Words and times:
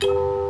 you 0.00 0.47